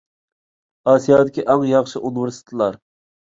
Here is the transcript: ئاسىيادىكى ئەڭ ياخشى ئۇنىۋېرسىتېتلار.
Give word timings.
ئاسىيادىكى 0.93 1.45
ئەڭ 1.55 1.67
ياخشى 1.73 2.03
ئۇنىۋېرسىتېتلار. 2.09 2.81